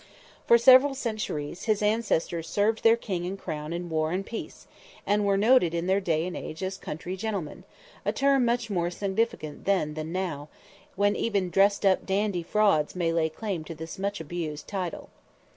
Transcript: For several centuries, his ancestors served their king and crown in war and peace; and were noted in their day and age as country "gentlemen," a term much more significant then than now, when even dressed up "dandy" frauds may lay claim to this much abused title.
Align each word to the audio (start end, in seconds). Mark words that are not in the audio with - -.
For 0.47 0.57
several 0.57 0.95
centuries, 0.95 1.65
his 1.65 1.83
ancestors 1.83 2.49
served 2.49 2.81
their 2.81 2.95
king 2.95 3.23
and 3.27 3.37
crown 3.37 3.71
in 3.71 3.87
war 3.87 4.11
and 4.11 4.25
peace; 4.25 4.65
and 5.05 5.27
were 5.27 5.37
noted 5.37 5.75
in 5.75 5.85
their 5.85 5.99
day 6.01 6.25
and 6.25 6.35
age 6.35 6.63
as 6.63 6.75
country 6.75 7.15
"gentlemen," 7.15 7.65
a 8.03 8.11
term 8.11 8.43
much 8.43 8.71
more 8.71 8.89
significant 8.89 9.65
then 9.65 9.93
than 9.93 10.11
now, 10.11 10.49
when 10.95 11.15
even 11.15 11.51
dressed 11.51 11.85
up 11.85 12.03
"dandy" 12.07 12.41
frauds 12.41 12.95
may 12.95 13.13
lay 13.13 13.29
claim 13.29 13.63
to 13.65 13.75
this 13.75 13.99
much 13.99 14.19
abused 14.19 14.67
title. 14.67 15.09